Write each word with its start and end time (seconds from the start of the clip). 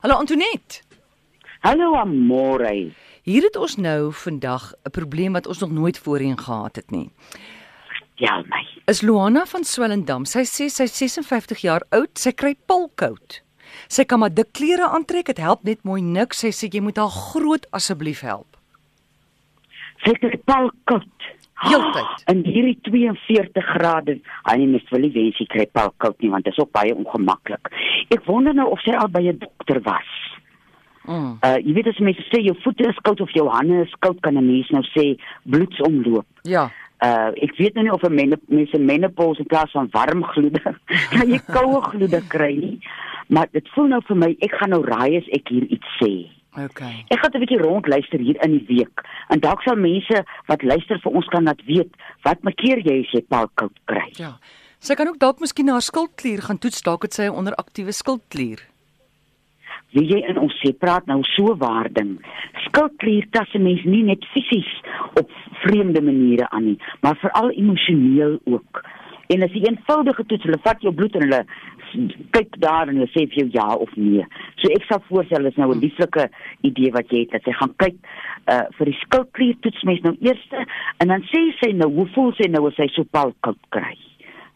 Hallo 0.00 0.14
Antoinette. 0.16 0.80
Hallo 1.60 1.94
Amore. 1.94 2.92
Hier 3.22 3.42
het 3.44 3.56
ons 3.60 3.74
nou 3.76 4.12
vandag 4.16 4.72
'n 4.72 4.90
probleem 4.90 5.32
wat 5.32 5.46
ons 5.46 5.58
nog 5.58 5.70
nooit 5.70 5.98
voorheen 5.98 6.38
gehad 6.38 6.76
het 6.76 6.90
nie. 6.90 7.10
Ja, 8.14 8.42
my. 8.48 8.66
Is 8.86 9.00
Luana 9.00 9.44
van 9.46 9.64
Swellendam. 9.64 10.24
Sy 10.24 10.38
sê 10.38 10.68
sy's 10.68 10.96
56 10.96 11.60
jaar 11.60 11.82
oud, 11.90 12.18
sy 12.18 12.32
kry 12.32 12.56
polkout. 12.66 13.42
Sy 13.88 14.04
kan 14.04 14.18
maar 14.18 14.34
dik 14.34 14.52
klere 14.52 14.88
aantrek, 14.88 15.26
dit 15.26 15.38
help 15.38 15.62
net 15.62 15.82
mooi 15.82 16.00
niks. 16.02 16.38
Sy 16.38 16.48
sê 16.48 16.68
jy 16.72 16.80
moet 16.80 16.96
haar 16.96 17.10
groot 17.10 17.66
asseblief 17.70 18.20
help. 18.20 18.56
Sy 20.04 20.16
het 20.20 20.44
polkout. 20.44 21.20
Heeltyd. 21.60 22.24
In 22.32 22.42
hierdie 22.46 22.78
42 22.88 23.62
grade, 23.74 24.16
hy 24.48 24.56
mens 24.64 24.88
wil 24.92 25.04
nie 25.04 25.12
wens 25.14 25.38
sy 25.40 25.46
kry 25.50 25.66
polkout 25.76 26.18
nie 26.22 26.32
want 26.32 26.48
dit 26.48 26.54
is 26.54 26.62
ook 26.62 26.72
baie 26.76 26.94
ongemaklik. 26.96 27.72
Ek 28.14 28.24
wonder 28.28 28.56
nou 28.56 28.70
of 28.74 28.82
sy 28.84 28.96
al 28.96 29.10
by 29.12 29.22
'n 29.28 29.40
dokter 29.42 29.82
was. 29.84 30.10
Mm. 31.04 31.38
Uh 31.42 31.58
jy 31.64 31.72
weet 31.76 31.90
as 31.90 32.02
mense 32.04 32.24
sê 32.28 32.42
jou 32.44 32.56
voete 32.64 32.88
is 32.88 33.00
koud 33.04 33.20
of 33.20 33.32
jou 33.34 33.48
hande 33.48 33.82
is 33.84 33.96
koud, 34.00 34.20
kan 34.20 34.36
'n 34.36 34.46
mens 34.46 34.70
nou 34.70 34.82
sê 34.96 35.16
bloedsomloop. 35.44 36.26
Ja. 36.44 36.70
Uh 37.00 37.32
ek 37.36 37.56
weet 37.56 37.74
nou 37.74 37.84
nie 37.84 37.92
of 37.92 38.04
'n 38.04 38.14
menne, 38.14 38.40
mense 38.48 38.78
menopause 38.78 39.40
in 39.40 39.46
plaas 39.46 39.72
van 39.72 39.88
warm 39.92 40.24
gloede 40.24 40.60
kan 41.14 41.28
jy 41.28 41.40
koue 41.56 41.80
gloede 41.80 42.20
kry 42.28 42.54
nie. 42.56 42.78
Maar 43.28 43.48
dit 43.52 43.68
voel 43.74 43.88
nou 43.88 44.00
vir 44.08 44.16
my 44.16 44.36
ek 44.40 44.54
gaan 44.58 44.70
nou 44.70 44.84
raai 44.84 45.16
as 45.16 45.28
ek 45.32 45.48
hier 45.48 45.64
iets 45.68 45.96
sê. 46.00 46.39
Okay. 46.58 47.04
Ek 47.08 47.20
gaan 47.22 47.30
'n 47.34 47.40
bietjie 47.40 47.62
rond 47.62 47.86
luister 47.86 48.18
hier 48.18 48.36
in 48.42 48.50
die 48.50 48.66
week 48.66 49.04
en 49.28 49.40
dalk 49.40 49.62
sal 49.62 49.76
mense 49.76 50.24
wat 50.46 50.62
luister 50.62 50.98
vir 50.98 51.12
ons 51.12 51.26
kan 51.26 51.44
laat 51.44 51.62
weet 51.64 51.94
wat 52.22 52.42
makeer 52.42 52.78
jy 52.82 53.00
as 53.00 53.12
jy 53.12 53.22
palkout 53.22 53.78
kry. 53.84 54.10
Ja. 54.18 54.38
Sy 54.80 54.94
kan 54.94 55.08
ook 55.08 55.18
dalk 55.18 55.40
miskien 55.40 55.66
na 55.66 55.72
haar 55.72 55.84
skildklier 55.84 56.42
gaan 56.42 56.58
toets, 56.58 56.82
dalk 56.82 57.02
het 57.02 57.14
sy 57.14 57.22
'n 57.28 57.38
onderaktiewe 57.38 57.92
skildklier. 57.92 58.60
Wie 59.92 60.06
jy 60.06 60.22
in 60.28 60.38
ons 60.38 60.54
sê 60.62 60.72
praat 60.72 61.06
nou 61.06 61.22
so 61.22 61.56
waarding. 61.56 62.18
Skildklier 62.66 63.26
tas 63.30 63.54
'n 63.54 63.62
mens 63.62 63.84
nie 63.84 64.02
net 64.02 64.24
fisies 64.32 64.82
op 65.14 65.30
vreemde 65.62 66.02
maniere 66.02 66.50
aan 66.50 66.64
nie, 66.64 66.78
maar 67.02 67.16
veral 67.16 67.50
emosioneel 67.50 68.40
ook. 68.44 68.82
En 69.30 69.42
as 69.46 69.52
jy 69.54 69.62
eenvoudige 69.68 70.24
toets, 70.26 70.42
hulle 70.48 70.58
vat 70.64 70.80
jou 70.82 70.92
bloed 70.94 71.14
en 71.14 71.22
hulle 71.22 71.44
kyk 72.34 72.56
daar 72.62 72.88
en 72.90 72.96
hulle 72.98 73.08
sê 73.14 73.24
vir 73.30 73.40
jou 73.44 73.48
ja 73.54 73.66
of 73.76 73.90
nee. 73.96 74.24
So 74.62 74.70
ek 74.74 74.84
sal 74.88 75.02
voorstel 75.08 75.46
is 75.46 75.56
nou 75.58 75.70
'n 75.74 75.80
lieflike 75.80 76.28
idee 76.62 76.90
wat 76.92 77.10
jy 77.10 77.20
het 77.24 77.30
dat 77.32 77.42
sy 77.44 77.52
gaan 77.52 77.74
kyk 77.78 77.96
uh 78.50 78.64
vir 78.78 78.86
die 78.90 78.98
skildklier 79.04 79.56
toets 79.62 79.82
mens 79.84 80.00
nou 80.02 80.14
eers 80.20 80.44
en 80.98 81.08
dan 81.08 81.22
sê 81.30 81.40
sy 81.62 81.72
nou 81.72 81.90
hoe 81.94 82.06
voel 82.14 82.32
sy 82.34 82.48
nou 82.48 82.66
as 82.68 82.74
sy 82.76 82.86
so 82.94 83.04
palkout 83.04 83.58
kry. 83.70 83.96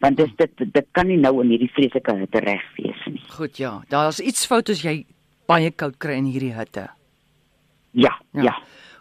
Want 0.01 0.17
dis 0.17 0.31
dit 0.37 0.51
dit 0.73 0.87
kan 0.91 1.07
nie 1.07 1.17
nou 1.17 1.41
in 1.41 1.49
hierdie 1.49 1.71
vreeslike 1.71 2.15
hitte 2.19 2.39
reg 2.39 2.63
wees 2.77 3.05
nie. 3.07 3.21
Goed, 3.29 3.57
ja. 3.57 3.81
Daar's 3.89 4.19
iets 4.19 4.45
fout 4.47 4.69
as 4.69 4.81
jy 4.83 5.05
baie 5.47 5.71
koud 5.71 5.97
kry 5.97 6.13
in 6.17 6.25
hierdie 6.25 6.53
hitte. 6.53 6.89
Ja, 7.93 8.11
Ja. 8.33 8.41
ja. 8.43 8.55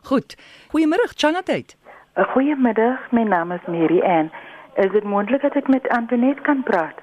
Goed. 0.04 0.36
Goeiemôre, 0.70 1.08
Chanatheid. 1.16 1.76
Goeiemiddag, 2.16 3.10
my 3.12 3.24
naam 3.24 3.52
is 3.52 3.60
Mary 3.66 4.00
Ann. 4.02 4.30
Is 4.74 4.90
dit 4.90 5.04
moontlik 5.04 5.42
dat 5.42 5.54
ek 5.54 5.68
met 5.68 5.88
Antoinette 5.88 6.42
kan 6.42 6.62
praat? 6.62 6.98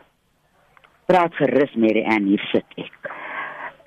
Praat 1.05 1.35
gerus 1.35 1.73
Mary 1.73 2.03
Ann, 2.03 2.27
hier 2.27 2.43
sit 2.51 2.65
ek. 2.75 3.11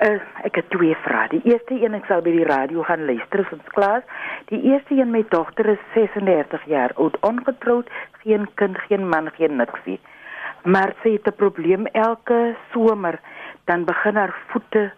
Uh, 0.05 0.21
ek 0.49 0.57
het 0.61 0.71
twee 0.73 0.97
vrae. 1.05 1.29
Die 1.29 1.43
eerste 1.45 1.77
een 1.77 1.95
ek 1.95 2.09
sal 2.09 2.25
by 2.25 2.33
die 2.33 2.47
radio 2.49 2.83
gaan 2.83 3.05
luister 3.07 3.45
as 3.45 3.53
ons 3.53 3.75
klaar. 3.77 4.01
is. 4.01 4.33
Die 4.53 4.61
eerste 4.73 4.97
een 4.97 5.13
my 5.13 5.23
dogter 5.29 5.69
is 5.73 5.85
36 5.95 6.65
jaar 6.69 6.93
oud, 7.01 7.17
ongetroud, 7.25 7.89
geen 8.25 8.49
kind, 8.61 8.79
geen 8.89 9.09
man, 9.09 9.31
geen 9.37 9.57
niksie. 9.57 10.01
Maar 10.65 10.93
sy 11.03 11.17
het 11.17 11.29
'n 11.29 11.37
probleem 11.37 11.87
elke 11.93 12.57
somer 12.73 13.21
dan 13.65 13.85
begin 13.85 14.17
haar 14.17 14.35
voete 14.49 14.93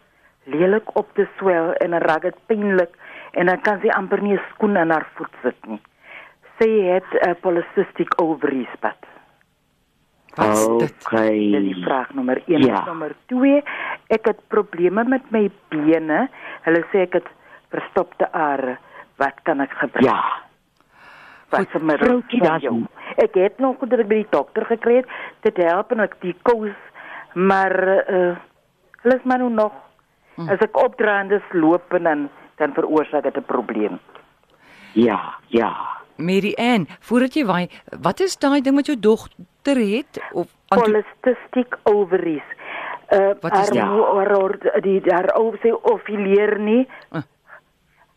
lelik 0.44 0.96
op 0.96 1.08
te 1.14 1.26
swel 1.38 1.72
en 1.72 1.90
dan 1.90 2.00
raak 2.00 2.22
dit 2.22 2.38
pynlik 2.46 2.94
en 3.32 3.46
dan 3.46 3.60
kan 3.60 3.80
sy 3.80 3.88
amper 3.88 4.22
nie 4.22 4.34
'n 4.34 4.42
skoen 4.54 4.76
aan 4.76 4.90
haar 4.90 5.06
voet 5.14 5.34
sit 5.42 5.66
nie. 5.66 5.80
Sy 6.58 6.68
het 6.88 7.10
'n 7.12 7.28
uh, 7.28 7.34
polycystic 7.40 8.20
ovaries 8.22 8.72
pad. 8.80 8.96
Wat's 10.36 10.66
dit? 10.78 10.94
Okay. 11.06 11.50
Dis 11.50 11.74
die 11.74 11.84
vraag 11.84 12.14
nommer 12.14 12.42
1. 12.46 12.60
Ja. 12.60 12.84
Nommer 12.84 13.14
2, 13.26 13.62
ek 14.06 14.26
het 14.26 14.40
probleme 14.48 15.04
met 15.04 15.30
my 15.30 15.50
bene. 15.68 16.28
Hulle 16.62 16.84
sê 16.92 17.06
ek 17.06 17.12
het 17.12 17.28
verstopte 17.68 18.32
are. 18.32 18.78
Wat 19.16 19.40
kan 19.42 19.60
ek 19.60 19.72
gebruik? 19.72 20.04
Ja. 20.04 20.20
Wat 21.48 21.68
vir 21.70 21.80
my 21.82 21.96
Vroutjie, 21.96 22.38
van 22.38 22.48
daar's 22.48 22.62
jou? 22.62 22.84
Ek 23.16 23.34
het 23.34 23.58
nog 23.58 23.82
ek 23.82 24.08
by 24.08 24.20
die 24.20 24.30
dokter 24.30 24.64
gekry 24.64 24.96
het. 24.96 25.08
Dit 25.40 25.56
help 25.56 25.92
en 25.92 26.00
ek 26.00 26.20
die 26.20 26.36
kous, 26.42 26.76
maar 27.34 27.72
uh 28.08 28.36
hulle 29.02 29.16
is 29.16 29.24
maar 29.24 29.38
nou 29.38 29.50
nog 29.50 29.72
Hm. 30.36 30.50
as 30.52 30.60
ek 30.60 30.76
opdraandes 30.76 31.44
loop 31.56 31.94
en 31.96 32.02
dan 32.04 32.28
dan 32.56 32.72
veroorsaak 32.72 33.22
dit 33.22 33.36
'n 33.36 33.44
probleem. 33.44 33.98
Ja, 34.92 35.34
ja. 35.46 35.72
Mary 36.16 36.54
Ann, 36.58 36.86
voordat 37.00 37.34
jy 37.34 37.44
waai, 37.44 37.68
wat 38.02 38.20
is 38.20 38.36
daai 38.36 38.60
ding 38.60 38.74
wat 38.76 38.86
jou 38.86 38.98
dogter 39.00 39.76
het 39.76 40.20
of 40.32 40.46
Polycystic 40.68 41.76
ovaries. 41.84 42.42
Uh 43.12 43.34
Wat 43.40 43.52
is 43.52 43.68
haar 43.68 43.72
dit? 43.72 43.82
haar 43.82 44.30
haar- 44.30 44.80
die 44.82 45.00
daar 45.00 45.28
of 45.38 45.54
sy 45.62 45.70
ovuleer 45.82 46.58
nie. 46.58 46.88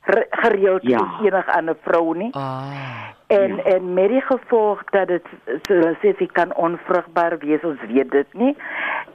Re- 0.09 0.27
gereeld 0.29 0.81
Ja. 0.83 0.97
soos 0.97 1.25
enige 1.27 1.51
ander 1.57 1.75
vrou 1.81 2.15
nie. 2.17 2.31
Ah. 2.33 3.09
En 3.27 3.55
Ja. 3.55 3.63
en 3.63 3.93
met 3.93 4.09
die 4.09 4.21
gevolg 4.21 4.83
dat 4.89 5.07
dit 5.07 5.25
so 5.67 5.73
hulle 5.73 5.95
sê 6.01 6.15
sy 6.17 6.25
kan 6.25 6.55
onvrugbaar 6.55 7.37
wees, 7.39 7.63
ons 7.63 7.79
weet 7.87 8.11
dit 8.11 8.33
nie. 8.33 8.55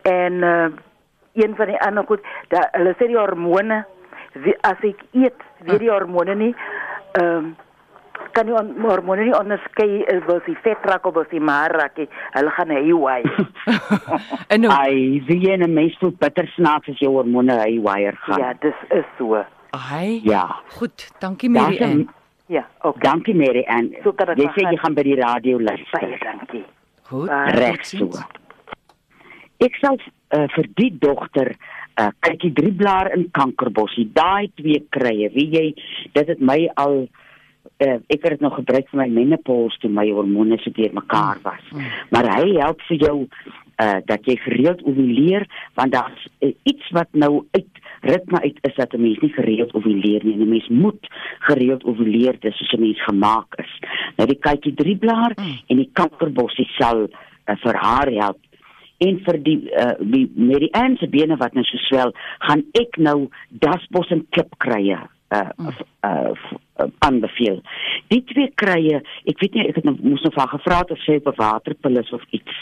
En 0.03 0.33
uh 0.33 0.69
een 1.35 1.57
van 1.57 1.67
die 1.67 1.81
ander 1.81 2.05
goed, 2.07 2.21
dat 2.49 2.69
hulle 2.73 2.93
sê 2.95 3.07
die 3.07 3.19
hormone 3.19 3.85
as 4.61 4.79
ek 4.83 5.01
eet, 5.13 5.35
weet 5.67 5.79
die 5.81 5.91
hormone 5.91 6.35
nie 6.35 6.55
ehm 7.13 7.37
um, 7.37 7.57
kan 8.35 8.47
die 8.47 8.55
on- 8.59 8.75
hormone 8.83 9.25
nie 9.25 9.35
onderskei 9.39 10.03
uh, 10.03 10.19
wil 10.27 10.41
sy 10.47 10.55
vet 10.65 10.85
raak 10.91 11.07
of 11.07 11.17
sy 11.31 11.39
maar 11.39 11.71
raak 11.73 11.97
nie. 12.03 12.09
Hulle 12.35 12.51
gaan 12.57 12.71
haywire. 12.75 13.47
en 14.53 14.61
nou, 14.65 14.73
Ai, 14.75 15.23
wie 15.29 15.39
jy 15.47 15.57
'n 15.57 15.73
mens 15.75 15.97
voel 16.01 16.13
bitter 16.21 16.47
snaaks 16.57 16.89
as 16.93 16.99
jou 16.99 17.13
hormone 17.17 17.53
haywire 17.63 18.17
gaan. 18.27 18.39
ja, 18.41 18.53
dis 18.61 18.75
is 18.91 19.05
so. 19.19 19.45
hy. 19.91 20.21
Ja. 20.25 20.45
Goed, 20.79 21.09
dankie 21.21 21.49
Mary 21.51 21.79
Ann. 21.83 22.09
Ja, 22.47 22.67
okay. 22.83 23.01
Dankie 23.03 23.35
Mary 23.35 23.65
Ann. 23.67 23.95
So 24.05 24.13
kan 24.13 24.29
ek 24.29 24.39
Jy 24.39 24.49
sê 24.55 24.67
jy 24.71 24.77
gaan. 24.77 24.95
by 24.95 25.03
die 25.03 25.17
radio 25.17 25.59
Baie 25.59 25.67
luister. 25.67 26.19
dankie. 26.23 26.65
Goed. 27.09 27.29
Reg 27.59 27.85
so. 27.85 28.11
Ek 29.65 29.77
sal 29.81 29.97
uh, 30.35 30.47
vir 30.55 30.67
die 30.77 30.91
dogter 31.01 31.53
uh, 32.01 32.11
kyk 32.27 32.41
die 32.43 32.53
drie 32.53 32.73
blaar 32.77 33.11
in 33.17 33.29
kankerbossie. 33.33 34.07
Daai 34.13 34.51
twee 34.59 34.81
krye, 34.93 35.31
wie 35.35 35.47
jy 35.55 35.65
dit 36.15 36.29
het 36.29 36.41
my 36.41 36.69
al 36.77 37.07
uh, 37.79 37.99
ek 38.07 38.23
het 38.23 38.31
dit 38.37 38.41
nog 38.41 38.55
gebruik 38.55 38.89
vir 38.89 39.01
my 39.03 39.09
menopause 39.09 39.79
toe 39.83 39.91
my 39.91 40.07
hormone 40.11 40.59
so 40.63 40.71
deurmekaar 40.71 41.39
was. 41.43 41.65
Maar 42.11 42.29
hy 42.39 42.59
help 42.61 42.81
vir 42.89 42.97
jou 42.97 43.19
uh 43.83 43.99
dat 44.07 44.23
jy 44.27 44.37
gereeld 44.39 44.83
ovuleer 44.87 45.47
want 45.75 45.93
daar's 45.93 46.27
uh, 46.41 46.53
iets 46.63 46.91
wat 46.95 47.09
nou 47.13 47.45
uit 47.51 47.81
ritme 48.01 48.41
uit 48.41 48.59
is 48.63 48.75
dat 48.75 48.93
'n 48.95 49.01
mens 49.01 49.19
nie 49.19 49.33
gereeld 49.33 49.75
ovuleer 49.75 50.25
nie. 50.25 50.37
'n 50.37 50.49
Mens 50.49 50.69
moet 50.69 51.07
gereeld 51.41 51.85
ovuleer 51.85 52.37
dis 52.41 52.57
soos 52.57 52.73
'n 52.73 52.81
mens 52.81 53.05
gemaak 53.05 53.55
is. 53.59 53.73
Nou 54.17 54.29
die 54.29 54.39
kykie 54.39 54.75
drie 54.75 54.97
blaar 54.97 55.33
Mm. 55.37 55.59
en 55.67 55.77
die 55.77 55.91
kankerbossie 55.93 56.69
sal 56.79 57.09
uh, 57.09 57.57
vir 57.57 57.75
haar 57.75 58.11
help 58.11 58.39
en 58.99 59.19
vir 59.25 59.43
die 59.43 59.71
uh, 59.73 59.95
die 60.01 60.31
met 60.35 60.61
die 60.61 60.75
Ann 60.75 60.97
se 60.97 61.09
bene 61.09 61.37
wat 61.37 61.55
nou 61.55 61.65
so 61.65 61.77
swel, 61.77 62.13
gaan 62.39 62.63
ek 62.73 62.97
nou 62.97 63.29
dasbos 63.49 64.11
en 64.11 64.27
klipkrye 64.31 64.99
uh, 65.31 65.51
uh, 65.59 65.73
uh, 66.05 66.33
uh, 66.81 66.89
aanbeveel. 66.99 67.61
Die 68.13 68.21
twee 68.29 68.51
krye, 68.61 69.01
ek 69.31 69.41
weet 69.43 69.57
nie 69.57 69.67
ek 69.69 69.79
het 69.81 69.87
nou 69.89 69.95
moes 70.01 70.25
nog 70.27 70.35
van 70.37 70.51
gevra 70.53 70.81
het 70.83 70.91
of 70.95 71.03
sy 71.05 71.19
op 71.21 71.29
'n 71.33 71.41
waterpil 71.41 72.01
is 72.01 72.13
of 72.13 72.23
iets. 72.31 72.55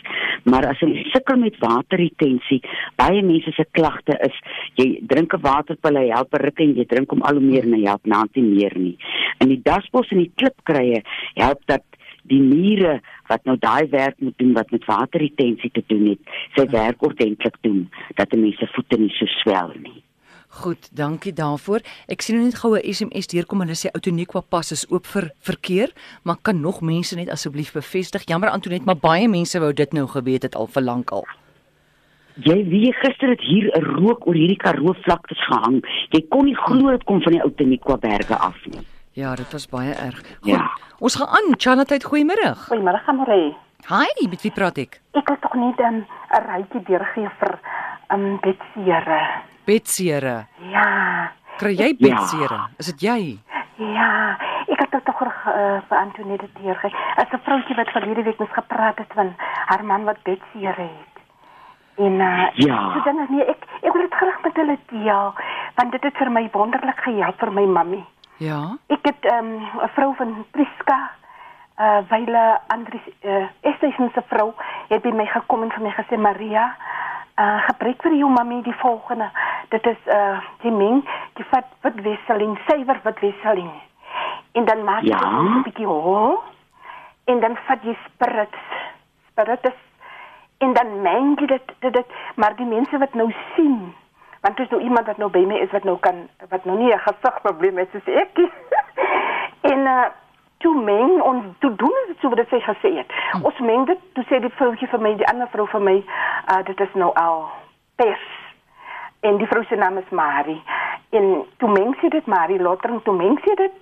Maar 0.45 0.67
as 0.71 0.81
jy 0.81 1.05
sukkel 1.13 1.37
met 1.37 1.59
waterretensie, 1.59 2.61
baie 2.97 3.23
mense 3.23 3.53
se 3.53 3.65
klagte 3.71 4.19
is 4.29 4.37
jy 4.75 5.01
drink 5.07 5.35
'n 5.35 5.41
waterpil, 5.41 5.97
hy 5.97 6.09
help 6.09 6.35
'n 6.35 6.45
ruk 6.45 6.61
en 6.61 6.75
jy 6.75 6.85
drink 6.85 7.11
hom 7.11 7.23
al 7.23 7.35
hoe 7.35 7.49
meer 7.51 7.65
en 7.65 7.75
hy 7.75 7.85
help 7.87 8.07
naant 8.07 8.35
nie 8.37 8.49
meer 8.55 8.79
nie. 8.79 8.97
En 9.39 9.49
die 9.49 9.63
dasbos 9.63 10.11
en 10.11 10.19
die 10.19 10.33
klipkrye 10.37 11.03
help 11.35 11.61
dat 11.67 11.83
die 12.23 12.41
niere 12.41 13.01
wat 13.29 13.45
nou 13.45 13.57
daai 13.59 13.89
werk 13.91 14.21
moet 14.21 14.39
doen 14.39 14.53
wat 14.53 14.71
met 14.71 14.85
waterretensie 14.85 15.71
te 15.71 15.83
doen 15.87 16.07
het, 16.07 16.21
sy 16.57 16.67
werk 16.71 17.03
ordentlik 17.03 17.57
doen 17.61 17.91
dat 18.15 18.31
die 18.31 18.41
mense 18.41 18.69
voete 18.75 18.99
nie 18.99 19.15
so 19.19 19.27
swel 19.27 19.73
nie. 19.83 20.03
Goed, 20.53 20.91
dankie 20.93 21.33
daarvoor. 21.33 21.81
Ek 22.13 22.21
sien 22.21 22.37
nou 22.37 22.45
net 22.45 22.59
gou 22.61 22.75
'n 22.77 22.93
SMS 22.93 23.27
deurkom 23.27 23.63
en 23.63 23.69
hulle 23.69 23.81
sê 23.81 23.89
Outoniqua 23.95 24.43
pas 24.49 24.73
is 24.73 24.85
oop 24.91 25.07
vir 25.07 25.31
verkeer, 25.41 25.93
maar 26.25 26.37
kan 26.43 26.61
nog 26.61 26.81
mense 26.83 27.17
net 27.17 27.31
asseblief 27.31 27.73
bevestig? 27.73 28.25
Jammer 28.29 28.51
Antoinette, 28.51 28.85
maar 28.85 28.97
baie 29.01 29.29
mense 29.29 29.59
wou 29.59 29.73
dit 29.73 29.93
nou 29.93 30.07
geweet 30.07 30.43
het 30.43 30.55
al 30.55 30.67
vir 30.67 30.83
lank 30.83 31.11
al. 31.11 31.25
Jy 32.37 32.69
weet 32.69 32.95
gister 32.97 33.29
het 33.29 33.41
hier 33.41 33.71
'n 33.77 33.85
rook 33.85 34.27
oor 34.27 34.35
hierdie 34.35 34.57
Karoo 34.57 34.93
vlaktes 34.93 35.41
gehang. 35.47 35.83
Jy 36.11 36.27
kon 36.29 36.45
nie 36.45 36.57
glo 36.57 36.91
dit 36.91 37.05
kom 37.05 37.23
van 37.23 37.33
die 37.33 37.43
ou 37.43 37.51
Teniqua 37.51 37.97
berge 37.97 38.37
af 38.37 38.67
nie. 38.67 38.81
Ja, 39.13 39.35
dit 39.35 39.53
was 39.53 39.67
baie 39.67 39.93
erg. 39.93 40.17
Goed, 40.17 40.53
Ja. 40.53 40.71
Ons 40.99 41.15
gaan 41.17 41.29
aan. 41.29 41.55
Chanatheid, 41.59 42.05
goeiemôre. 42.05 42.55
Goeiemôre, 42.69 43.01
Amore. 43.07 43.55
Hi, 43.89 44.29
met 44.29 44.43
wie 44.43 44.53
praat 44.53 44.79
ek? 44.79 45.01
Ek 45.15 45.29
wil 45.29 45.37
tog 45.41 45.55
net 45.55 45.79
'n 45.81 46.07
'n 46.31 46.43
rytjie 46.47 46.83
deurgee 46.85 47.31
vir 47.41 47.59
um 48.11 48.39
Betsy 48.41 48.85
Here. 49.67 49.75
Bedsere. 49.79 50.47
Ja. 50.71 51.31
Kry 51.59 51.75
jy 51.77 51.95
Ja. 51.99 52.09
bedsere? 52.09 52.61
Is 52.79 52.87
dit 52.87 53.01
jy? 53.01 53.39
Ja, 53.77 54.37
ek 54.67 54.79
het 54.81 54.91
dit 54.91 55.05
tog 55.05 55.21
uh, 55.23 55.81
vir 55.89 55.99
Antoinette 55.99 56.49
teerge. 56.61 56.91
As 57.17 57.27
'n 57.33 57.39
vroutjie 57.45 57.77
wat 57.77 57.89
verlede 57.91 58.23
week 58.23 58.39
mens 58.39 58.53
gepraat 58.53 58.99
het 58.99 59.13
van 59.15 59.35
haar 59.67 59.85
man 59.85 60.05
wat 60.05 60.23
bedseer 60.23 60.75
het. 60.77 61.15
En 61.97 62.13
uh, 62.21 62.49
Ja. 62.55 62.93
so 62.93 63.01
dan 63.05 63.27
nee, 63.29 63.45
ek 63.45 63.65
ek 63.83 63.93
wil 63.93 64.03
dit 64.03 64.15
graag 64.15 64.43
met 64.43 64.57
hulle 64.57 64.79
deel 64.91 65.35
want 65.75 65.93
dit 65.93 66.03
het 66.03 66.17
vir 66.17 66.31
my 66.31 66.49
wonderlik 66.53 67.01
gehelp 67.01 67.39
vir 67.39 67.53
my 67.53 67.65
mammy. 67.65 68.05
Ja. 68.37 68.77
Ek 68.89 68.99
het 69.07 69.25
ehm, 69.25 69.47
'n 69.47 69.81
um, 69.83 69.89
vrou 69.95 70.15
van 70.17 70.45
Priska 70.51 71.11
uh 71.81 71.99
Wyle 72.09 72.61
Andries 72.69 73.07
uh 73.25 73.47
Estesen 73.61 74.11
se 74.15 74.23
vrou 74.29 74.53
het 74.89 75.03
by 75.03 75.11
my 75.11 75.27
gekom 75.27 75.63
en 75.63 75.71
vir 75.71 75.83
my 75.83 75.91
gesê 75.91 76.17
Maria 76.19 76.77
uh 77.39 77.59
gebruik 77.69 78.03
vir 78.03 78.13
jou 78.15 78.31
mami 78.31 78.63
die 78.63 78.75
volgende 78.79 79.31
dit 79.73 79.87
is 79.93 80.03
uh 80.15 80.39
die 80.65 80.71
meng 80.75 81.03
jy 81.39 81.45
vat 81.53 81.69
wit 81.87 82.03
wesseling 82.07 82.59
suiwer 82.69 83.01
wit 83.05 83.21
wesseling 83.25 83.71
en 84.61 84.65
dan 84.69 84.85
maak 84.85 85.03
jy 85.03 85.09
Ja. 85.15 85.19
dit 85.19 85.33
net 85.33 85.57
'n 85.57 85.63
bietjie 85.69 85.87
hol 85.87 86.43
en 87.25 87.41
dan 87.41 87.57
vat 87.67 87.83
jy 87.83 87.97
spirits 88.05 88.63
spiritus 89.31 89.79
en 90.59 90.73
dan 90.73 91.03
meng 91.03 91.35
jy 91.41 91.47
dit 91.47 91.73
dit, 91.81 91.93
dit 91.93 92.07
maar 92.35 92.57
die 92.57 92.67
mense 92.67 92.99
wat 92.99 93.15
nou 93.15 93.29
sien 93.57 93.95
want 94.43 94.57
dit 94.57 94.67
is 94.67 94.73
nou 94.73 94.83
iemand 94.83 95.07
wat 95.07 95.19
nou 95.19 95.31
by 95.31 95.45
my 95.47 95.59
is 95.65 95.71
wat 95.71 95.85
nou 95.85 95.97
kan 95.99 96.29
wat 96.51 96.65
nou 96.65 96.77
nie 96.79 96.93
'n 96.93 96.99
gesigprobleem 96.99 97.79
het 97.79 97.91
soos 97.93 98.15
ek 98.15 98.39
en 99.73 99.79
uh 99.87 100.09
toe 100.63 100.75
meng 100.83 101.21
ons 101.23 101.45
toe 101.59 101.75
doen 101.75 101.91
ons 101.91 102.07
dit 102.07 102.19
so 102.21 102.29
wat 102.29 102.49
sy 102.49 102.61
gesê 102.61 102.91
het. 102.97 103.11
Hm. 103.33 103.45
Ons 103.45 103.59
meng 103.59 103.87
dit, 103.87 103.99
toe 104.15 104.25
sê 104.25 104.39
die 104.41 104.51
vroutjie 104.59 104.89
vir 104.89 105.01
my, 105.01 105.15
die 105.19 105.27
ander 105.27 105.49
vrou 105.51 105.67
vir 105.67 105.81
my, 105.81 106.05
uh 106.53 106.63
dit 106.65 106.81
is 106.81 106.95
nou 106.95 107.11
al 107.15 107.49
pers. 107.97 108.42
En 109.23 109.37
die 109.39 109.47
vrou 109.47 109.63
se 109.65 109.75
naam 109.79 109.99
is 109.99 110.11
Marie. 110.11 110.63
En 111.11 111.45
toe 111.57 111.71
meng 111.71 111.95
sy 112.01 112.09
dit 112.11 112.27
Marie 112.27 112.59
Lottering, 112.63 113.03
toe 113.07 113.15
meng 113.15 113.39
sy 113.45 113.55
dit 113.61 113.73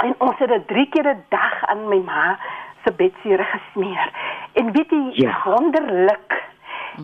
en 0.00 0.14
ons 0.24 0.38
het 0.40 0.48
dit 0.48 0.66
drie 0.68 0.86
keer 0.88 1.08
'n 1.14 1.24
dag 1.28 1.64
aan 1.68 1.88
my 1.88 1.98
ma 2.04 2.38
se 2.84 2.92
bedsere 2.92 3.44
gesmeer. 3.44 4.10
En 4.52 4.72
weet 4.72 4.90
jy, 4.90 5.10
Ja. 5.12 5.40
wonderlik 5.44 6.48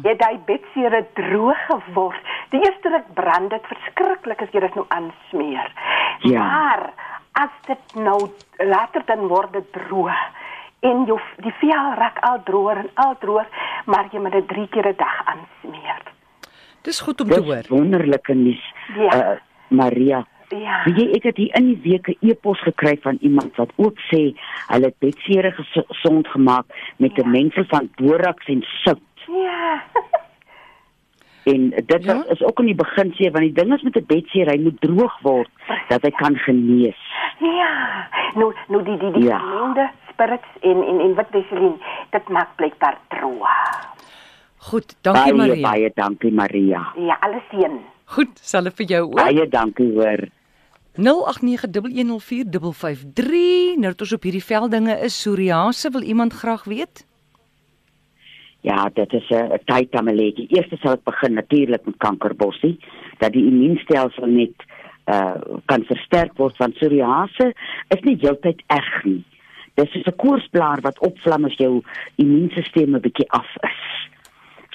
het 0.02 0.18
daai 0.18 0.38
bedsere 0.44 1.06
droog 1.14 1.58
geword. 1.66 2.20
Die 2.50 2.60
eerste 2.60 2.88
ruk 2.88 3.14
brand 3.14 3.50
dit 3.50 3.66
verskriklik 3.66 4.42
as 4.42 4.48
jy 4.52 4.60
dit 4.60 4.74
nou 4.74 4.86
aansmeer. 4.88 5.72
Ja. 6.20 6.42
Maar 6.42 6.90
as 7.32 7.50
dit 7.66 7.94
nou 7.94 8.30
later 8.58 9.02
dan 9.04 9.26
word 9.28 9.52
dit 9.52 9.72
droog 9.72 10.18
en 10.80 11.04
jou 11.04 11.20
die 11.36 11.52
vel 11.60 11.92
raak 11.98 12.18
al 12.20 12.42
droër 12.44 12.76
en 12.76 12.90
al 12.94 13.14
droër, 13.18 13.46
maar 13.84 14.04
jy 14.10 14.18
moet 14.20 14.32
dit 14.32 14.48
drie 14.48 14.68
keer 14.68 14.86
'n 14.88 14.96
dag 14.96 15.20
aansmeer. 15.24 15.55
Dis 16.86 17.00
goed 17.02 17.20
om 17.20 17.28
te 17.28 17.40
hoor. 17.42 17.56
Dis 17.56 17.68
wonderlike 17.72 18.34
nuus. 18.34 18.62
Ja. 18.96 19.10
Uh, 19.18 19.36
Maria, 19.68 20.22
Ja. 20.54 20.82
weet 20.84 20.96
jy 21.00 21.06
ek 21.16 21.22
het 21.26 21.36
hier 21.36 21.54
in 21.58 21.66
die 21.66 21.80
week 21.90 22.06
'n 22.08 22.16
e-pos 22.30 22.60
gekry 22.62 22.96
van 23.02 23.16
iemand 23.20 23.56
wat 23.56 23.70
ook 23.76 23.98
sê 24.10 24.20
hulle 24.70 24.86
het 24.86 24.98
bedsere 24.98 25.50
gesond 25.88 26.28
gemaak 26.28 26.66
met 26.98 27.12
'n 27.18 27.22
Ja. 27.22 27.28
mengsel 27.28 27.64
van 27.68 27.90
boraks 27.96 28.46
en 28.46 28.62
sout. 28.84 29.00
Ja. 29.26 29.82
En 31.44 31.70
dit 31.70 32.04
Ja? 32.04 32.14
ja? 32.14 32.24
is 32.28 32.42
ook 32.42 32.58
in 32.58 32.66
die 32.66 32.74
begin 32.74 33.12
sê 33.12 33.30
want 33.32 33.44
die 33.44 33.52
ding 33.52 33.74
is 33.74 33.82
met 33.82 33.96
'n 33.96 34.04
bedseer, 34.06 34.46
hy 34.50 34.58
moet 34.62 34.80
droog 34.80 35.18
word 35.22 35.48
dat 35.88 36.02
hy 36.02 36.10
kan 36.10 36.36
genees. 36.36 37.00
Ja, 37.38 38.06
nou 38.34 38.54
nou 38.68 38.82
die 38.84 38.98
die 38.98 39.12
die 39.12 39.24
Ja. 39.24 39.38
gemengde 39.38 39.90
spirits 40.12 40.48
en 40.60 40.82
en 40.86 41.00
en 41.00 41.14
wat 41.14 41.26
weselin, 41.30 41.74
dit 42.10 42.28
maak 42.28 42.56
blykbaar 42.56 42.98
droog. 43.08 43.94
Goed, 44.66 44.96
dankie 45.06 45.22
baie 45.22 45.34
Maria. 45.36 45.62
baie 45.70 45.90
dankie 45.94 46.32
Maria. 46.32 46.92
Ja, 46.98 47.16
alles 47.20 47.48
een. 47.52 47.80
Goed, 48.16 48.38
sal 48.42 48.66
ek 48.66 48.76
vir 48.80 48.86
jou 48.86 49.02
ook. 49.08 49.18
Baie 49.20 49.48
dankie 49.48 49.92
hoor. 49.94 50.20
0891104553. 50.96 51.06
Nou 53.76 53.90
dat 53.92 54.00
ons 54.06 54.12
op 54.16 54.22
hierdie 54.26 54.44
veldinge 54.44 54.94
is, 55.06 55.14
psoriase, 55.20 55.90
wil 55.94 56.02
iemand 56.02 56.32
graag 56.32 56.64
weet? 56.64 57.06
Ja, 58.66 58.90
dit 58.94 59.12
is 59.12 59.28
'n 59.30 59.52
'n 59.54 59.60
tyd 59.64 59.94
aan 59.94 60.04
my 60.04 60.12
lewe. 60.12 60.46
Eers 60.48 60.80
sal 60.80 60.92
ek 60.92 61.04
begin 61.04 61.32
natuurlik 61.34 61.84
met 61.86 61.96
kankerbossie 61.96 62.78
dat 63.18 63.32
die 63.32 63.46
immuunstelsel 63.46 64.26
net 64.26 64.54
uh 65.06 65.34
kan 65.66 65.84
versterk 65.84 66.36
word 66.36 66.56
want 66.56 66.74
psoriase 66.74 67.54
is 67.88 68.00
nie 68.00 68.18
heeltyd 68.20 68.62
erg 68.66 69.04
nie. 69.04 69.24
Dis 69.74 69.90
soos 69.92 70.06
'n 70.06 70.16
koorsblaar 70.16 70.80
wat 70.80 70.98
opvlam 70.98 71.44
as 71.44 71.56
jou 71.56 71.82
immuunstelsel 72.16 72.86
'n 72.86 73.00
bietjie 73.00 73.30
af 73.30 73.56
is. 73.62 74.08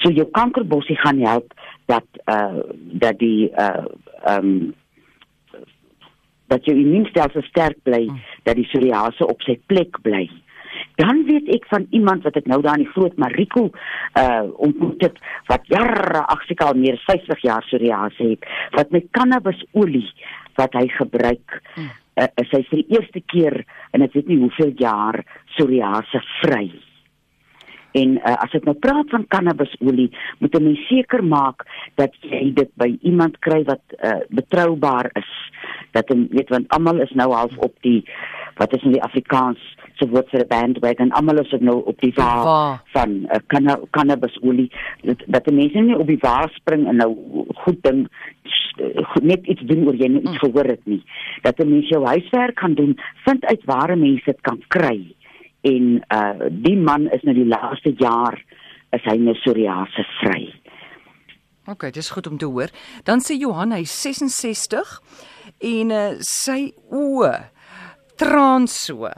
So 0.02 0.10
jou 0.10 0.28
kankerbossie 0.34 0.98
gaan 0.98 1.22
help 1.22 1.54
dat 1.92 2.06
uh 2.26 2.62
dat 3.02 3.20
die 3.20 3.50
uh 3.52 3.86
um 4.36 4.74
dat 6.52 6.66
jou 6.68 6.76
immuunstelsel 6.76 7.46
sterk 7.48 7.78
bly, 7.88 8.10
dat 8.44 8.58
die 8.60 8.68
psoriase 8.68 9.28
op 9.28 9.44
sy 9.48 9.56
plek 9.72 10.02
bly. 10.04 10.26
Dan 11.00 11.24
weet 11.28 11.48
ek 11.56 11.66
van 11.72 11.86
iemand 11.96 12.26
wat 12.28 12.36
ek 12.36 12.50
nou 12.52 12.60
daar 12.62 12.80
in 12.80 12.84
die 12.84 12.92
Groot 12.92 13.16
Mariko 13.22 13.70
uh 14.20 14.50
ontmoet 14.58 15.08
het 15.08 15.22
wat 15.48 15.66
jare 15.72 16.26
ag 16.26 16.44
seker 16.50 16.72
al 16.74 16.80
meer 16.82 17.00
as 17.00 17.08
50 17.08 17.48
jaar 17.48 17.66
psoriase 17.68 18.34
het, 18.34 18.48
wat 18.76 18.92
met 18.92 19.10
cannabisolie 19.16 20.08
wat 20.60 20.76
hy 20.76 20.88
gebruik, 20.98 21.62
uh, 21.80 22.28
is 22.42 22.52
hy 22.52 22.62
vir 22.70 22.82
die 22.82 22.98
eerste 22.98 23.22
keer 23.34 23.62
en 23.96 24.04
ek 24.06 24.16
weet 24.18 24.32
nie 24.32 24.40
hoeveel 24.42 24.74
jaar 24.82 25.22
psoriase 25.54 26.24
vry. 26.42 26.66
En 27.92 28.16
uh, 28.18 28.36
as 28.40 28.54
ek 28.56 28.68
nou 28.68 28.76
praat 28.80 29.10
van 29.12 29.28
cannabisolie, 29.28 30.10
moet 30.40 30.56
'n 30.56 30.64
mens 30.64 30.88
seker 30.88 31.24
maak 31.24 31.66
dat 31.96 32.16
jy 32.22 32.54
dit 32.54 32.72
by 32.76 32.98
iemand 33.02 33.40
kry 33.40 33.64
wat 33.68 33.84
uh, 34.00 34.24
betroubaar 34.30 35.12
is. 35.14 35.32
Dat 35.92 36.08
jy 36.10 36.28
weet 36.32 36.50
want 36.50 36.70
almal 36.72 37.02
is 37.02 37.12
nou 37.12 37.32
half 37.34 37.58
op 37.58 37.76
die 37.82 38.04
wat 38.56 38.74
is 38.76 38.84
in 38.84 38.96
die 38.96 39.04
Afrikaans 39.04 39.60
se 40.00 40.08
woord 40.08 40.30
vir 40.30 40.44
'n 40.44 40.48
bandwagon. 40.48 41.12
Almal 41.12 41.40
is 41.44 41.54
nou 41.60 41.84
op 41.86 42.00
die 42.00 42.14
wa 42.16 42.44
Wa. 42.44 42.82
van 42.94 43.10
uh, 43.12 43.40
canna 43.48 43.80
cannabisolie 43.92 44.72
dat, 45.04 45.24
dat 45.28 45.46
die 45.46 45.56
mense 45.56 45.80
nie 45.80 45.98
op 45.98 46.08
die 46.08 46.22
wa 46.22 46.48
spring 46.48 46.88
en 46.88 46.96
nou 46.96 47.12
goed 47.64 47.84
ding 47.84 48.08
goed, 49.04 49.24
net 49.24 49.46
iets 49.46 49.62
doen 49.62 49.86
oor 49.88 49.96
jy 49.96 50.08
nou 50.08 50.22
iets 50.24 50.38
gehoor 50.38 50.66
het 50.66 50.86
nie. 50.86 51.04
Dat 51.42 51.60
'n 51.60 51.70
mens 51.70 51.88
jou 51.90 52.06
huiswerk 52.06 52.60
gaan 52.60 52.74
doen, 52.74 53.00
vind 53.26 53.46
uit 53.46 53.64
waar 53.66 53.98
mense 53.98 54.26
dit 54.26 54.42
kan 54.42 54.64
kry 54.68 55.16
en 55.68 56.04
uh 56.14 56.50
die 56.50 56.78
man 56.78 57.08
is 57.16 57.24
nou 57.28 57.36
die 57.38 57.48
laaste 57.48 57.94
jaar 58.00 58.38
is 58.96 59.04
hy 59.08 59.18
nou 59.22 59.36
psoriase 59.40 60.06
vry. 60.20 60.50
OK, 61.70 61.92
dis 61.94 62.10
goed 62.10 62.28
om 62.28 62.38
te 62.42 62.50
hoor. 62.50 62.72
Dan 63.08 63.22
sê 63.24 63.38
Johan 63.40 63.72
hy 63.76 63.84
is 63.86 63.94
66 64.04 64.96
en 65.72 65.92
uh, 65.94 66.08
sy 66.26 66.72
oë 66.90 67.36
traan 68.20 68.68
so. 68.68 69.12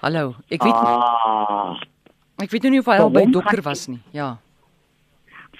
Hallo, 0.00 0.30
ek 0.48 0.62
weet 0.64 0.78
Ah, 0.78 1.74
ek 2.40 2.54
weet 2.54 2.64
nou 2.64 2.72
nie 2.76 2.80
of 2.80 2.88
hy 2.88 2.96
al 3.02 3.12
by 3.12 3.26
dokter 3.28 3.60
was 3.66 3.88
nie. 3.90 4.00
Ja. 4.16 4.38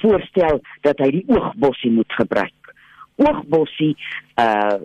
voorstel 0.00 0.62
dat 0.80 0.96
hy 1.04 1.10
die 1.18 1.26
oogbossie 1.28 1.90
moet 1.92 2.12
gebruik. 2.16 2.74
Oogbossie 3.20 3.94
uh 4.40 4.80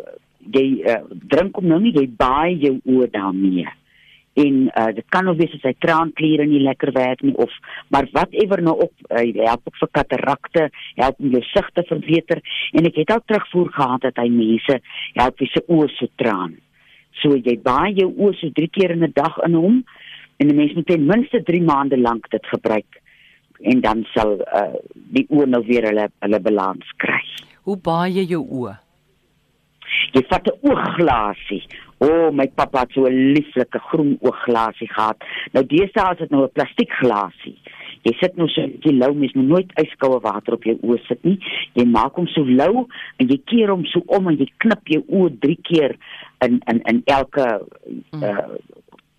jy 0.53 0.83
uh, 0.85 0.99
drink 1.31 1.55
hom 1.57 1.65
nou 1.71 1.79
nie, 1.81 1.89
jy 1.95 2.03
baai 2.19 2.53
jou 2.61 2.75
oë 2.85 3.07
daarmee. 3.15 3.63
En 4.35 4.55
uh 4.67 4.87
dit 4.95 5.05
kan 5.15 5.27
of 5.31 5.37
wees 5.39 5.53
as 5.55 5.63
hy 5.63 5.73
traankliere 5.79 6.45
nie 6.45 6.59
lekker 6.63 6.91
werk 6.95 7.21
nie 7.23 7.35
of 7.39 7.51
maar 7.93 8.07
whatever 8.11 8.61
nou 8.61 8.75
op 8.87 9.13
hy 9.15 9.31
help 9.37 9.69
ook 9.69 9.79
vir 9.79 9.91
katarakte, 9.99 10.65
help 10.99 11.21
om 11.23 11.31
jou 11.37 11.43
sig 11.51 11.69
te 11.73 11.85
verbeter 11.87 12.41
en 12.75 12.89
ek 12.89 12.99
het 12.99 13.13
al 13.15 13.23
terugvoer 13.23 13.71
gehad 13.77 14.07
dat 14.09 14.19
hy 14.19 14.27
mense 14.33 14.79
help 15.15 15.39
wie 15.39 15.51
se 15.53 15.63
oë 15.67 15.87
so 15.95 16.11
traan. 16.19 16.57
So 17.21 17.39
jy 17.39 17.55
baai 17.63 17.95
jou 17.95 18.11
oë 18.11 18.35
so 18.41 18.51
3 18.59 18.69
keer 18.75 18.91
in 18.91 19.07
'n 19.07 19.15
dag 19.15 19.39
in 19.47 19.55
hom 19.55 19.83
en 20.37 20.47
'n 20.47 20.55
mens 20.55 20.73
moet 20.75 20.87
ten 20.87 21.05
minste 21.05 21.43
3 21.43 21.63
maande 21.63 21.97
lank 21.97 22.29
dit 22.29 22.45
gebruik 22.45 23.01
en 23.61 23.81
dan 23.81 24.03
sal 24.13 24.39
uh, 24.41 24.75
die 24.93 25.27
oë 25.29 25.47
nou 25.47 25.63
weer 25.65 25.87
hulle 25.87 26.09
hulle 26.19 26.39
balans 26.39 26.91
kry. 26.97 27.23
Hoe 27.63 27.77
baie 27.77 28.11
jy 28.11 28.25
jou 28.35 28.43
oë? 28.43 28.75
Jy 30.13 30.23
vat 30.29 30.47
'n 30.47 30.59
oogglasie. 30.69 31.63
O, 32.03 32.07
oh, 32.07 32.31
my 32.35 32.47
pappa 32.51 32.81
het 32.83 32.91
so 32.91 33.07
'n 33.07 33.31
lieflike 33.33 33.79
groen 33.79 34.17
oogglasie 34.19 34.89
gehad. 34.91 35.17
Nou 35.53 35.65
deesdae 35.65 36.11
is 36.11 36.17
dit 36.17 36.29
nou 36.29 36.43
'n 36.43 36.51
plastiekglasie. 36.51 37.57
Jy 38.05 38.13
sit 38.19 38.35
nou 38.35 38.47
so 38.47 38.61
'n 38.61 38.71
bietjie 38.71 38.97
lou, 38.97 39.13
mens 39.13 39.33
moet 39.33 39.47
nooit 39.47 39.71
yskoue 39.81 40.19
water 40.21 40.53
op 40.53 40.63
jou 40.63 40.77
oë 40.81 41.05
sit 41.07 41.23
nie. 41.23 41.39
Jy 41.73 41.85
maak 41.85 42.15
hom 42.15 42.27
so 42.27 42.43
lou 42.43 42.87
en 43.17 43.27
jy 43.27 43.41
keer 43.45 43.69
hom 43.69 43.85
so 43.85 44.01
om 44.05 44.27
en 44.27 44.37
jy 44.37 44.47
knip 44.57 44.87
jou 44.87 45.03
oë 45.09 45.39
3 45.39 45.57
keer 45.61 45.95
in 46.45 46.59
in 46.67 46.81
in 46.83 47.01
elke 47.05 47.61
uh 48.13 48.47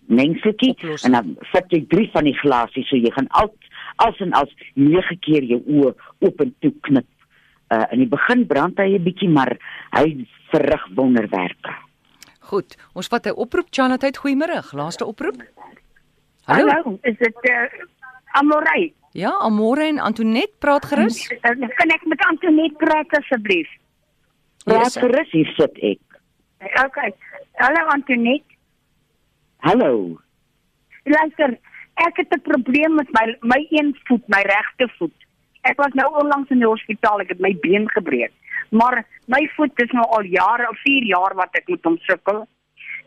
mengseltjie 0.07 0.71
Oplossing. 0.71 1.05
en 1.05 1.11
dan 1.11 1.37
vat 1.51 1.65
jy 1.69 1.85
3 1.87 2.09
van 2.13 2.23
die 2.23 2.37
glasies 2.37 2.87
so 2.87 2.95
jy 2.95 3.11
gaan 3.11 3.27
al 3.27 3.53
als 3.95 4.19
en 4.19 4.31
als 4.31 4.53
9 4.75 5.19
keer 5.19 5.43
jou 5.43 5.61
oë 5.67 5.93
oop 6.19 6.41
en 6.41 6.55
toe 6.59 6.73
knip. 6.81 7.05
Uh 7.71 7.83
in 7.91 7.99
die 7.99 8.07
begin 8.07 8.47
brand 8.47 8.77
hy 8.77 8.95
'n 8.95 9.03
bietjie 9.03 9.29
maar 9.29 9.57
hy 9.91 10.25
verrig 10.51 10.87
wonderwerke. 10.95 11.86
Goed, 12.47 12.77
ons 12.93 13.07
vat 13.11 13.25
'n 13.27 13.35
oproep 13.35 13.67
Chanat, 13.69 14.17
goeiemôre. 14.17 14.61
Laaste 14.71 15.05
oproep. 15.05 15.41
Hallo. 16.47 16.69
Hallo, 16.71 16.99
is 17.03 17.17
dit 17.17 17.35
uh, 17.49 17.67
Amorey? 18.39 18.93
Ja, 19.11 19.31
Amore 19.39 19.83
en 19.83 19.99
Antonet 19.99 20.51
praat 20.59 20.85
gerus. 20.85 21.17
Uh, 21.31 21.67
Kan 21.79 21.89
ek 21.95 22.05
met 22.05 22.21
Antoinette 22.29 22.77
praat 22.77 23.11
asseblief? 23.19 23.67
Praat 24.63 24.83
Yes, 24.83 24.93
sir. 24.93 25.01
gerus 25.01 25.31
hier 25.31 25.49
sit 25.57 25.77
ek. 25.81 25.99
Okay. 26.85 27.11
Hallo 27.59 27.83
Antoinette. 27.95 28.55
Hallo. 29.65 30.19
Luister, 31.03 31.57
ek 32.07 32.17
het 32.21 32.31
'n 32.35 32.41
probleem 32.41 32.95
met 32.95 33.09
my 33.11 33.25
my 33.41 33.65
een 33.69 33.95
voet, 34.07 34.23
my 34.27 34.41
regte 34.41 34.87
voet. 34.97 35.15
Ek 35.63 35.77
was 35.77 35.93
nou 35.93 36.07
onlangs 36.21 36.49
in 36.49 36.59
die 36.59 36.67
hospitaal, 36.67 37.19
ek 37.21 37.29
het 37.29 37.39
my 37.39 37.55
been 37.61 37.89
gebreek. 37.89 38.31
Maar 38.69 39.05
my 39.25 39.49
voet 39.55 39.81
is 39.81 39.91
nou 39.91 40.05
al 40.17 40.23
jare, 40.23 40.67
4 40.83 41.03
jaar 41.03 41.35
wat 41.35 41.55
ek 41.59 41.67
met 41.67 41.83
hom 41.83 41.97
sukkel. 42.07 42.45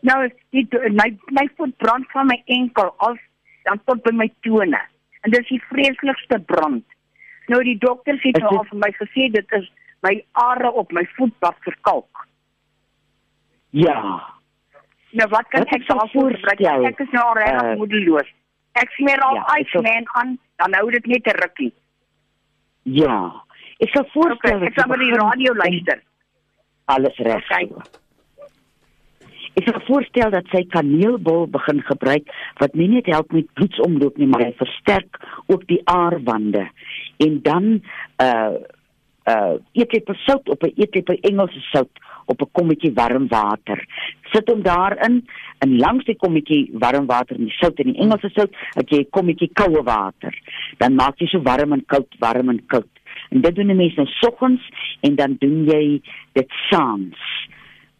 Nou 0.01 0.29
die 0.49 0.67
my 0.89 1.09
my 1.29 1.45
voet 1.57 1.77
brand 1.77 2.09
van 2.11 2.27
my 2.27 2.41
enkel 2.45 2.93
af 2.97 3.19
dan 3.63 3.81
tot 3.85 4.01
by 4.03 4.13
my 4.15 4.29
tone. 4.41 4.79
En 5.21 5.31
dis 5.31 5.47
die 5.47 5.61
vreeslikste 5.69 6.39
brand. 6.39 6.85
Nou 7.47 7.63
die 7.63 7.77
dokters 7.77 8.23
het 8.23 8.39
nou 8.41 8.57
al 8.57 8.67
vir 8.69 8.81
my 8.81 8.91
gesê 8.97 9.29
dit 9.33 9.57
is 9.59 9.69
my 10.01 10.15
are 10.31 10.71
op 10.71 10.91
my 10.91 11.05
voet 11.15 11.33
wat 11.45 11.57
verkalk. 11.67 12.27
Ja. 13.69 13.99
Nou 15.11 15.27
wat 15.29 15.47
kan 15.47 15.65
Wat 15.67 15.75
ek 15.75 15.87
daarvoor 15.87 16.31
gebruik? 16.31 16.87
Ek 16.89 16.99
is 16.99 17.11
nou 17.11 17.25
al 17.27 17.37
regtig 17.37 17.69
eh, 17.69 17.77
moedeloos. 17.77 18.33
Ek 18.79 18.91
smeer 18.95 19.19
al 19.19 19.35
ja, 19.35 19.57
Iceman 19.59 20.07
aan, 20.19 20.37
dan 20.63 20.75
hou 20.79 20.91
dit 20.91 21.05
net 21.05 21.27
'n 21.27 21.39
rukkie. 21.43 21.73
Ja. 22.83 23.43
Ek 23.81 23.89
sal 23.95 24.05
voorstel 24.13 24.37
Okay, 24.37 24.59
dat 24.59 24.69
ek 24.69 24.77
sal 24.77 24.87
jy 24.87 24.93
by 24.93 24.99
die 25.01 25.17
radio 25.17 25.53
luister. 25.57 26.03
Alles 26.91 27.17
reg. 27.25 27.49
Okay. 27.49 27.99
Ek 29.59 29.67
sal 29.67 29.81
voorstel 29.83 30.31
dat 30.31 30.47
sy 30.53 30.61
kaneelbol 30.71 31.49
begin 31.51 31.81
gebruik 31.83 32.29
wat 32.61 32.75
nie 32.79 32.87
net 32.93 33.09
help 33.11 33.33
met 33.35 33.49
bloedsomloop 33.59 34.19
nie, 34.19 34.29
maar 34.31 34.45
hy 34.45 34.53
versterk 34.59 35.19
ook 35.51 35.65
die 35.67 35.81
aarwande. 35.91 36.67
En 37.25 37.41
dan 37.47 37.73
uh 38.23 38.61
uh 39.29 39.53
eetlepel 39.77 40.15
sout 40.25 40.49
op 40.49 40.63
'n 40.63 40.73
eetlepel 40.77 41.19
Engelse 41.29 41.59
sout 41.71 41.91
op 42.25 42.41
'n 42.41 42.51
kommetjie 42.51 42.93
warm 42.93 43.27
water. 43.27 43.85
Sit 44.31 44.47
hom 44.49 44.61
daarin 44.63 45.27
en 45.59 45.77
langs 45.77 46.05
die 46.05 46.15
kommetjie 46.15 46.69
warm 46.73 47.05
water 47.05 47.35
en 47.35 47.45
die 47.45 47.59
sout 47.59 47.79
en 47.79 47.91
die 47.91 48.01
Engelse 48.01 48.29
sout, 48.29 48.55
het 48.73 48.89
jy 48.89 48.99
'n 48.99 49.09
kommetjie 49.09 49.51
koue 49.53 49.83
water. 49.83 50.33
Dan 50.77 50.95
maak 50.95 51.19
jy 51.19 51.27
so 51.27 51.41
warm 51.41 51.73
en 51.73 51.85
koud, 51.85 52.15
warm 52.19 52.49
en 52.49 52.65
koud. 52.65 53.00
En 53.31 53.41
dit 53.41 53.55
doen 53.55 53.75
mense 53.75 53.95
nou 53.95 54.07
soggens 54.19 54.61
en 55.01 55.15
dan 55.15 55.35
doen 55.39 55.63
jy 55.65 56.01
dit 56.33 56.49
saans. 56.69 57.17